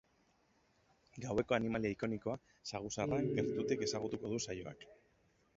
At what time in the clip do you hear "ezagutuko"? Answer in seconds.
3.89-4.33